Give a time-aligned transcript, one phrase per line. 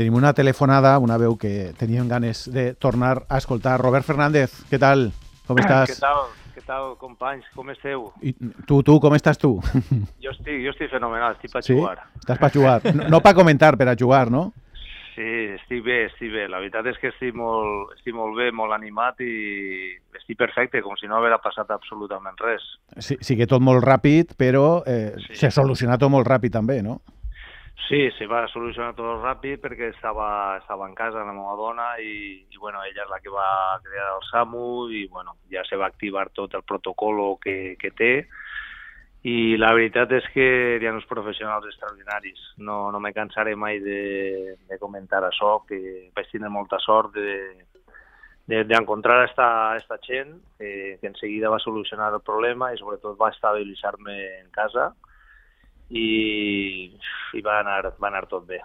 [0.00, 3.74] Tenim una telefonada, una veu que teníem ganes de tornar a escoltar.
[3.82, 5.10] Robert Fernández, què tal?
[5.44, 5.90] Com estàs?
[5.92, 6.22] Què tal?
[6.54, 7.44] Què tal, companys?
[7.52, 8.06] Com esteu?
[8.24, 8.32] I
[8.64, 9.50] tu, tu, com estàs tu?
[10.24, 11.76] Jo estic, jo estic fenomenal, estic per sí?
[11.76, 12.06] jugar.
[12.16, 12.78] Estàs per jugar.
[12.96, 14.46] No, no per comentar, per a jugar, no?
[15.18, 15.28] Sí,
[15.58, 16.48] estic bé, estic bé.
[16.48, 19.36] La veritat és que estic molt, estic molt bé, molt animat i
[20.16, 22.64] estic perfecte, com si no haguera passat absolutament res.
[23.04, 25.42] Sí, sí que tot molt ràpid, però eh, Sí.
[25.44, 27.02] s'ha solucionat tot molt ràpid també, no?
[27.88, 32.44] Sí, se va solucionar tot ràpid perquè estava, estava en casa la meva dona i,
[32.46, 35.88] i bueno, ella és la que va crear el SAMU i bueno, ja se va
[35.90, 38.12] activar tot el protocolo que, que té
[39.28, 40.46] i la veritat és que
[40.80, 42.40] hi ha uns professionals extraordinaris.
[42.64, 45.80] No, no me cansaré mai de, de comentar això, que
[46.16, 47.36] vaig tenir molta sort de,
[48.48, 53.18] de, d'encontrar esta, esta gent que, que en seguida va solucionar el problema i sobretot
[53.20, 54.92] va estabilitzar-me en casa
[55.90, 56.90] i,
[57.34, 58.60] i va, anar, va anar tot bé.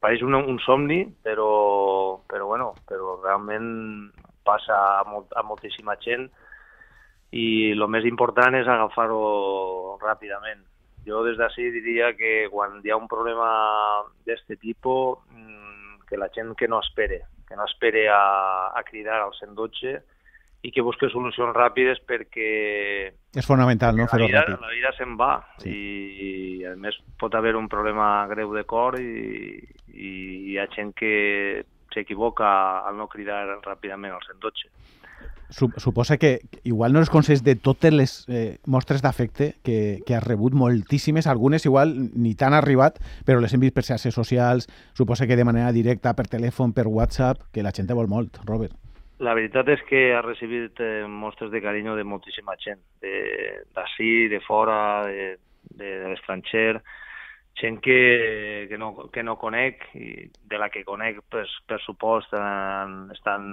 [0.00, 3.68] Pareix un, un somni, però, però, bueno, però realment
[4.46, 6.28] passa a, molt, a moltíssima gent
[7.34, 10.62] i el més important és agafar-ho ràpidament.
[11.06, 13.48] Jo des d'ací diria que quan hi ha un problema
[14.26, 19.20] d'aquest tipus, mm, que la gent que no espere, que no espere a, a cridar
[19.22, 19.96] al 112
[20.66, 24.56] i que busque solucions ràpides perquè És fonamental, no?, fer-ho ràpid.
[24.62, 25.68] la vida se'n va Sí.
[25.70, 29.60] i, i a més pot haver un problema greu de cor i,
[29.92, 30.12] i
[30.52, 32.48] hi ha gent que s'equivoca
[32.88, 34.70] al no cridar ràpidament al 112.
[35.48, 40.16] Sup- Suposa que igual no eres conscients de totes les eh, mostres d'afecte que, que
[40.16, 44.66] has rebut, moltíssimes, algunes igual ni t'han arribat, però les hem vist per xarxes socials,
[44.98, 48.74] suposa que de manera directa, per telèfon, per WhatsApp, que la gent vol molt, Robert.
[49.24, 54.28] La veritat és que ha recibit eh, mostres de carinyo de moltíssima gent, de- d'ací,
[54.28, 55.38] de, fora, de,
[55.70, 56.82] de, de l'estranger,
[57.56, 62.28] gent que, que, no, que no conec i de la que conec, pues, per supost,
[62.28, 63.46] estan, estan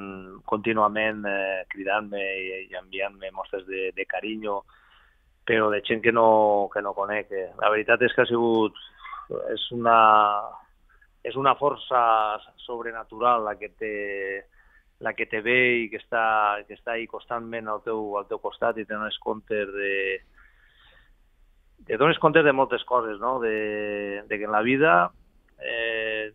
[0.44, 4.60] contínuament eh, cridant-me i, i enviant-me mostres de, de carinyo,
[5.48, 7.32] però de gent que no, que no conec.
[7.32, 7.48] Eh.
[7.64, 8.76] La veritat és que ha sigut...
[9.54, 9.96] És una,
[11.24, 12.02] és una força
[12.60, 13.94] sobrenatural la que té
[15.04, 18.40] la que te ve i que està, que està ahí constantment al teu, al teu
[18.40, 19.92] costat i te dones compte de,
[21.86, 23.40] te dones compte de moltes coses, no?
[23.44, 25.12] De, de que en la vida
[25.60, 26.32] eh,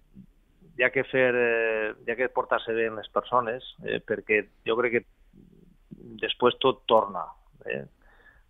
[0.77, 4.45] hi ha que fer, eh, hi ha que portar-se bé en les persones, eh, perquè
[4.69, 5.05] jo crec que
[6.21, 7.25] després tot torna,
[7.65, 7.87] eh?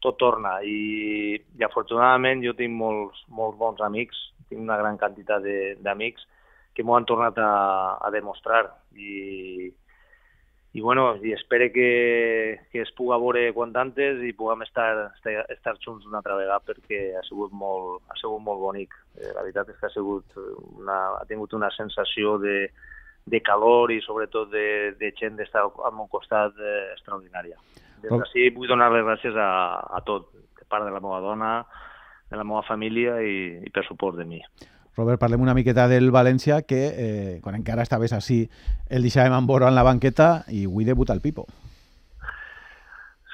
[0.03, 4.19] tot torna i, i afortunadament jo tinc molts, molts bons amics,
[4.51, 5.47] tinc una gran quantitat
[5.83, 6.27] d'amics
[6.75, 7.53] que m'ho han tornat a,
[8.03, 8.65] a demostrar
[8.95, 9.71] i,
[10.73, 15.47] i bueno, i espero que, que es puga veure quant antes i puguem estar, estar,
[15.55, 18.93] estar junts una altra vegada perquè ha sigut molt, ha sigut molt bonic.
[19.17, 20.37] Eh, la veritat és que ha, sigut
[20.77, 22.69] una, ha tingut una sensació de,
[23.25, 24.69] de calor i sobretot de,
[25.01, 27.57] de gent d'estar al meu costat eh, extraordinària.
[28.03, 29.51] Des d'ací vull donar les gràcies a,
[29.89, 31.53] a tot, de part de la meva dona,
[32.29, 34.45] de la meva família i, i per suport de mi.
[34.99, 38.43] Robert, parlem una miqueta del València, que eh, quan encara estaves així,
[38.91, 41.47] el deixàvem en Boro en la banqueta i avui debuta el Pipo.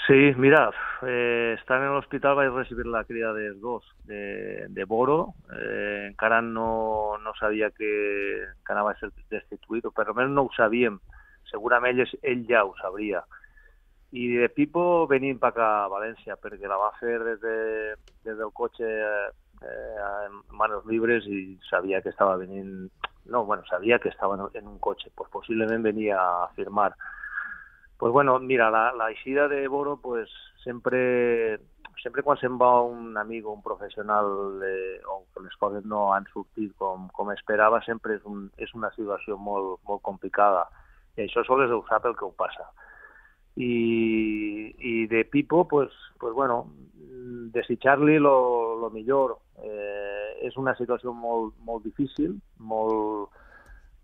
[0.05, 0.67] Sí, mira,
[1.09, 6.43] eh, estant en l'hospital vaig recibir la crida dels dos, de, de Boro, eh, encara
[6.45, 7.93] no, no sabia que,
[8.61, 10.99] que anava a ser destituït, o per almenys no ho sabíem,
[11.49, 13.25] segurament ell, ell ja ho sabria.
[14.13, 17.57] De Pipo venim per a València, perquè la va fer des, de,
[18.29, 19.33] des del cotxe eh,
[19.65, 22.91] en manos libres i sabia que estava venint...
[23.27, 26.95] No, bueno, sabia que estava en- un cotxe, pues posiblement venia a firmar.
[27.97, 29.11] Pues bueno, mira, la, la
[29.49, 30.29] de Boro, pues
[30.63, 31.59] sempre,
[32.03, 35.41] sempre quan se'n va un amic o un professional eh, o que
[35.89, 40.67] no han sortit com, com esperava, sempre és, un, és una situació molt, molt complicada.
[41.17, 42.67] I això sols ho sap el que.
[43.57, 46.67] I, i de Pipo, pues, pues bueno,
[47.55, 49.39] desitjar-li lo, lo millor.
[49.62, 53.31] Eh, és una situació molt, molt difícil, molt,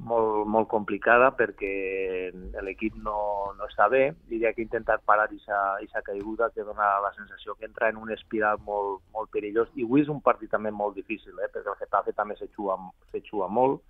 [0.07, 2.31] molt, molt complicada perquè
[2.65, 7.13] l'equip no, no està bé i ha que intentar parar aquesta caiguda que dona la
[7.17, 10.71] sensació que entra en un espiral molt, molt perillós i avui és un partit també
[10.71, 12.79] molt difícil eh, perquè el Getafe també se juga,
[13.13, 13.83] se molt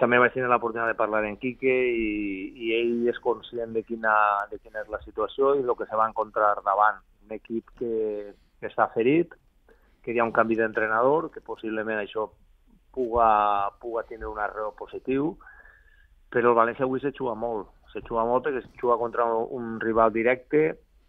[0.00, 2.06] també vaig tenir l'oportunitat de parlar amb Quique i,
[2.56, 4.14] i ell és conscient de quina,
[4.50, 7.02] de quina és la situació i el que se va encontrar davant.
[7.26, 9.34] Un equip que, que està ferit,
[10.02, 12.28] que hi ha un canvi d'entrenador, que possiblement això
[12.92, 15.36] puga, puga tenir un arreu positiu,
[16.32, 17.68] però el València avui se juga molt.
[17.92, 20.62] Se juga molt perquè se juga contra un rival directe.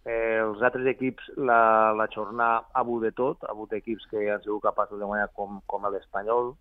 [0.04, 4.26] Eh, els altres equips, la, la jornada ha hagut de tot, ha hagut equips que
[4.32, 6.52] han sigut capaços de guanyar com, com l'Espanyol,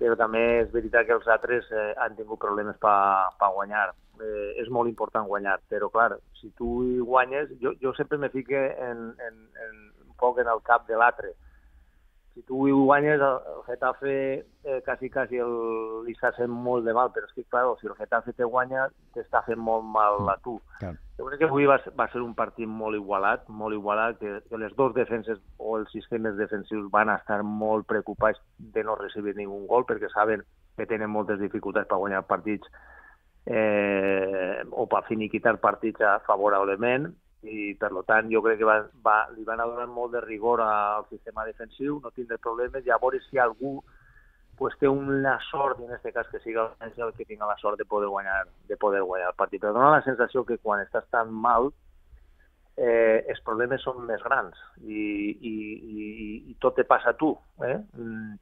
[0.00, 2.96] però també és veritat que els altres eh, han tingut problemes per
[3.38, 3.92] pa guanyar.
[4.20, 6.10] Eh, és molt important guanyar, però clar,
[6.40, 6.72] si tu
[7.06, 9.78] guanyes, jo, jo sempre me fique en, en, en,
[10.20, 11.34] poc en el cap de l'altre
[12.34, 15.52] si tu ho guanyes, el, Getafe eh, quasi, quasi el,
[16.06, 18.86] li està fent molt de mal, però és que, clar, si el Getafe te guanya,
[19.14, 20.56] t'està fent molt mal a tu.
[20.78, 20.94] Clar.
[21.18, 24.60] Jo crec que avui va, va ser un partit molt igualat, molt igualat, que, que
[24.62, 29.66] les dues defenses o els sistemes defensius van estar molt preocupats de no recibir ningú
[29.68, 30.46] gol, perquè saben
[30.78, 32.70] que tenen moltes dificultats per guanyar partits
[33.46, 37.10] eh, o per finiquitar partits favorablement,
[37.42, 41.06] i per tant jo crec que va, va, li van donar molt de rigor al
[41.08, 43.78] sistema defensiu, no tindre problemes, veure si algú
[44.60, 47.86] pues, té una sort, en aquest cas que siga el que tinga la sort de
[47.88, 49.62] poder guanyar, de poder guanyar el partit.
[49.62, 51.70] Però dona la sensació que quan estàs tan mal
[52.76, 55.00] eh, els problemes són més grans i,
[55.32, 56.04] i, i,
[56.52, 57.32] i tot te passa a tu.
[57.64, 57.78] Eh?
[57.96, 58.36] Mm.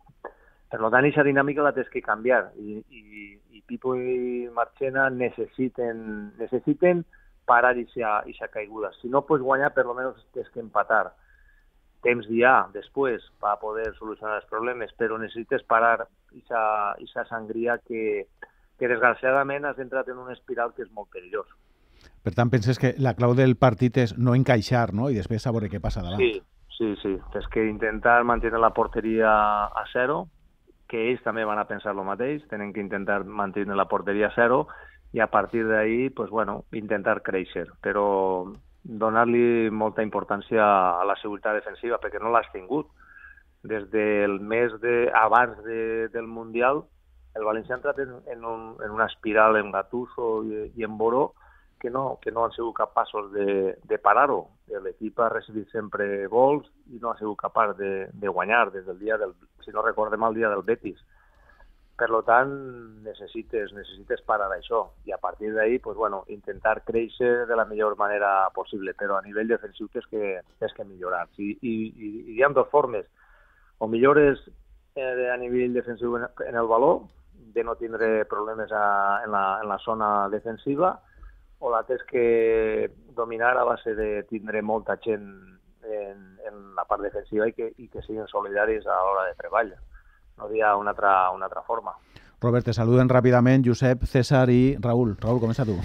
[0.68, 6.02] Per tant, aquesta dinàmica la tens que canviar i, i, i Pipo i Marchena necessiten,
[6.40, 7.06] necessiten
[7.48, 8.92] parar esa caiguda.
[9.00, 11.14] Si no puedes guanyar, per lo menos tienes que empatar.
[12.04, 16.06] Temps dia després per poder solucionar els problemes, però necessites parar
[16.36, 18.28] esa sangria que,
[18.78, 21.48] que desgraciadament has entrat en un espiral que és molt perillós.
[22.22, 25.08] Per tant, penses que la clau del partit és no encaixar, no?
[25.10, 26.20] I després saber què passa davant.
[26.22, 26.38] Sí,
[26.76, 27.16] sí, sí.
[27.32, 29.32] Tens que intentar mantenir la porteria
[29.66, 30.26] a zero,
[30.88, 34.36] que ells també van a pensar el mateix, tenen que intentar mantenir la porteria a
[34.36, 34.66] zero
[35.12, 38.06] i a partir d'ahir, pues, bueno, intentar créixer, però
[38.82, 40.64] donar-li molta importància
[41.00, 42.88] a la seguretat defensiva perquè no l'has tingut.
[43.68, 46.84] Des del mes de, abans de, del Mundial,
[47.34, 50.96] el València ha entrat en, en, un, en una espiral en Gattuso i, i en
[50.98, 51.32] Boró
[51.78, 54.40] que no, que no han sigut capaços de, de parar-ho.
[54.82, 58.98] L'equip ha recibit sempre gols i no ha sigut capaç de, de guanyar des del
[58.98, 59.34] dia del,
[59.64, 60.98] si no recordem, el dia del Betis.
[61.98, 62.50] Per tant,
[63.02, 67.96] necessites, necessites parar això i a partir d'ahir pues, bueno, intentar créixer de la millor
[67.98, 71.24] manera possible, però a nivell defensiu tens que, tens que millorar.
[71.42, 73.08] I, i, i, i hi ha dues formes.
[73.82, 74.44] O millores
[74.94, 77.02] eh, a nivell defensiu en, en el valor,
[77.58, 78.86] de no tindre problemes a,
[79.24, 80.94] en, la, en la zona defensiva,
[81.58, 85.26] o la tens que dominar a base de tindre molta gent
[85.82, 89.82] en, en la part defensiva i que, i que siguin solidaris a l'hora de treballar
[90.38, 91.92] no havia una altra, una altra forma.
[92.40, 95.16] Robert, te saluden ràpidament Josep, César i Raül.
[95.18, 95.78] Raül, com estàs tu?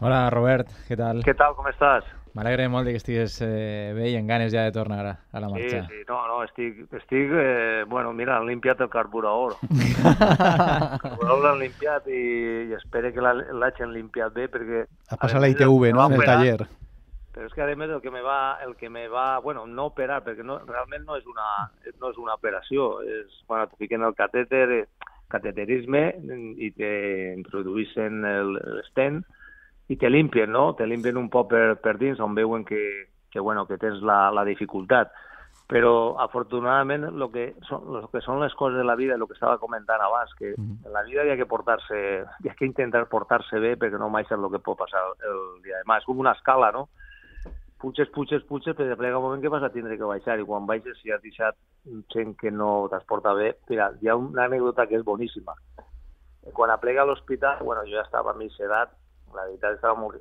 [0.00, 1.20] Hola, Robert, què tal?
[1.26, 2.08] Què tal, com estàs?
[2.38, 5.48] M'alegra molt que estigues eh, bé i en ganes ja de tornar a, a la
[5.50, 5.80] marxa.
[5.88, 9.56] Sí, sí, no, no, estic, estic eh, bueno, mira, han limpiat el carburador.
[9.68, 9.96] el
[11.02, 12.22] carburador l'han limpiat i,
[12.70, 14.84] i espero que l'hagin limpiat bé perquè...
[15.08, 16.68] Has passat la ITV, no?, en el taller.
[17.38, 19.84] Però és que a més el que me va, el que me va, bueno, no
[19.92, 21.68] operar, perquè no, realment no és una,
[22.00, 24.88] no és una operació, és quan et fiquen el catèter,
[25.30, 26.00] cateterisme
[26.58, 26.90] i te
[27.36, 28.26] introduïssin
[28.56, 29.22] l'estent
[29.86, 30.72] i te limpien, no?
[30.74, 32.82] Te limpien un poc per, per dins on veuen que,
[33.30, 35.14] que, bueno, que tens la, la dificultat.
[35.70, 39.38] Però afortunadament lo que, són, lo que són les coses de la vida, el que
[39.38, 41.98] estava comentant abans, que en la vida hi ha que portar-se,
[42.42, 45.44] hi ha que intentar portar-se bé perquè no mai saps el que pot passar el
[45.62, 46.02] dia de demà.
[46.02, 46.88] És com una escala, no?
[47.78, 50.66] Puges, puges, puges, però plega un moment que vas a tindre que baixar i quan
[50.66, 51.56] baixes si has deixat
[52.14, 55.54] gent que no t'esporta bé, mira, hi ha una anècdota que és boníssima.
[56.54, 58.94] Quan aplega a l'hospital, bueno, jo ja estava a mitja edat,
[59.34, 60.20] la veritat estava molt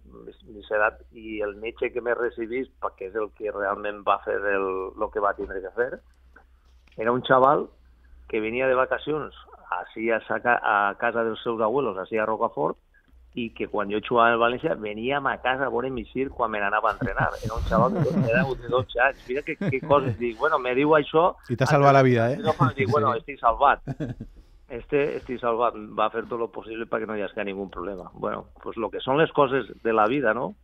[0.52, 4.38] mitja edat, i el metge que m'he recibit, perquè és el que realment va fer
[4.38, 5.92] el, el que va tindre que fer,
[6.98, 7.68] era un xaval
[8.28, 9.36] que venia de vacacions
[9.78, 12.78] així a, a casa dels seus abuelos, a Rocafort,
[13.38, 16.62] i que quan jo jugava al València veníem a casa a veure Missir quan me
[16.62, 17.28] n'anava a entrenar.
[17.46, 18.02] Era un xaval de,
[18.32, 19.20] era de 12 anys.
[19.28, 20.18] Mira que, que coses.
[20.18, 21.30] Dic, bueno, me diu això...
[21.54, 22.40] I t'ha salvat la vida, eh?
[22.42, 23.24] No, dic, bueno, sí.
[23.24, 23.86] estic salvat.
[24.68, 25.78] Este, estic salvat.
[25.96, 28.10] Va fer tot el possible perquè no hi hagi ningú problema.
[28.14, 30.56] Bueno, pues lo que són les coses de la vida, no?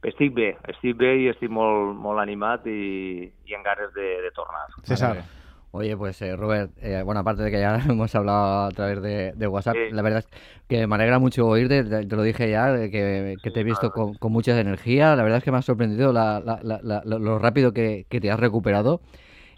[0.00, 4.32] Estic bé, estic bé i estic molt, molt animat i, i en ganes de, de
[4.32, 4.64] tornar.
[4.86, 5.18] César.
[5.18, 5.37] Vale.
[5.70, 9.32] Oye, pues eh, Robert, eh, bueno, aparte de que ya hemos hablado a través de,
[9.32, 9.94] de WhatsApp, sí.
[9.94, 10.28] la verdad es
[10.66, 13.90] que me alegra mucho oírte, te, te lo dije ya, que, que te he visto
[13.90, 17.38] con, con, mucha energía, la verdad es que me ha sorprendido la, la, la, lo
[17.38, 19.00] rápido que, que, te has recuperado.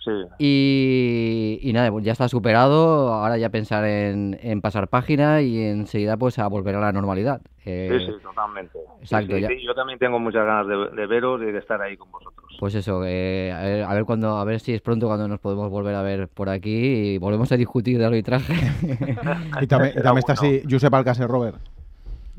[0.03, 0.11] Sí.
[0.39, 6.17] Y, y, nada, ya está superado, ahora ya pensar en, en, pasar página y enseguida
[6.17, 7.43] pues a volver a la normalidad.
[7.67, 8.79] Eh, sí, sí, totalmente.
[9.01, 9.37] Exacto.
[9.37, 12.11] Sí, sí, yo también tengo muchas ganas de, de, veros y de estar ahí con
[12.11, 12.30] vosotros.
[12.59, 15.41] Pues eso, eh, a, ver, a ver cuando, a ver si es pronto cuando nos
[15.41, 18.53] podemos volver a ver por aquí y volvemos a discutir de arbitraje.
[19.63, 21.61] y també, i també està així Josep Alcácer, Robert.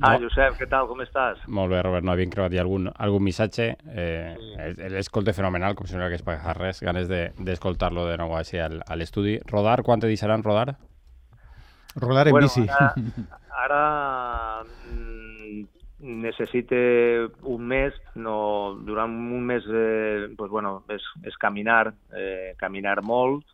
[0.02, 0.88] Ah, Josep, què tal?
[0.90, 1.42] Com estàs?
[1.52, 3.68] Molt bé, Robert, no havíem creuat algun, algun missatge.
[3.94, 4.88] Eh, sí.
[4.94, 6.82] L'escolte fenomenal, com si no hagués pagat res.
[6.82, 9.38] Ganes d'escoltar-lo de, de nou així al, a l'estudi.
[9.52, 10.76] Rodar, quan te deixaran rodar?
[11.96, 12.66] Rodar en bueno, bici.
[12.66, 12.94] Ara,
[13.66, 13.82] ara
[16.02, 23.00] necessite un mes, no, durant un mes eh, pues, bueno, és, és caminar, eh, caminar
[23.06, 23.46] molt,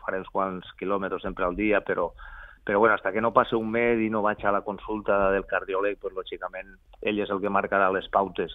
[0.00, 2.10] faré uns quants quilòmetres sempre al dia, però,
[2.64, 5.46] però bueno, hasta que no passe un mes i no vaig a la consulta del
[5.50, 8.54] cardiòleg, pues, lògicament ell és el que marcarà les pautes.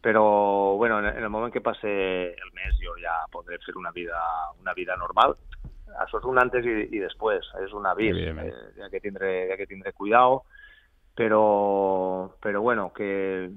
[0.00, 1.90] Però bueno, en, en el moment que passe
[2.32, 4.16] el mes jo ja podré fer una vida,
[4.60, 5.36] una vida normal.
[6.00, 8.48] Això és un antes i, i després, és un avís, eh,
[8.80, 10.46] ha que tindre, hi ha que tindre cuidado,
[11.20, 13.50] però, però bueno, que,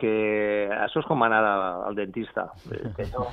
[0.00, 1.38] que això és com anar
[1.86, 2.48] al, dentista.
[2.96, 3.26] Que no,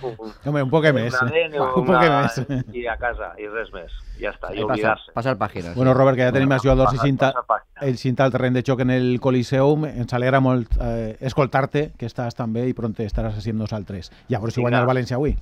[0.46, 1.16] Home, un poc més.
[1.16, 2.38] una Un poc més.
[2.76, 3.94] i a casa, i res més.
[4.22, 5.12] Ja està, i pasa, oblidar-se.
[5.16, 5.76] pasar páginas.
[5.76, 7.34] Bueno, Robert, que ja tenim els jugadors i Passa- cinta,
[7.82, 9.86] el cinta al terreny de xoc en el Coliseum.
[9.90, 14.12] Ens alegra molt eh, escoltar-te, que estàs també i pronte estaràs així amb nosaltres.
[14.30, 15.34] I a veure si guanya el València avui.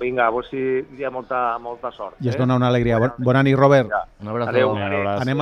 [0.00, 0.58] Vinga, a veure si
[0.98, 2.16] hi ha molta, molta sort.
[2.24, 2.38] I es eh?
[2.40, 2.96] dona una alegria.
[2.98, 3.86] Bon- Bona nit, Robert.
[3.86, 4.00] Vinga.
[4.24, 4.50] Un abrazo.
[4.50, 4.70] Adeu.
[4.72, 5.20] Un abrazo.
[5.20, 5.30] Anem